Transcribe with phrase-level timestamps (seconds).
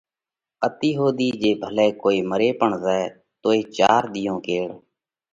[0.67, 3.05] اتِي ۿُوڌِي جي ڀلئہ ڪوئي مري پڻ زائہ
[3.41, 4.67] توئي چار ۮِيئون ڪيڙ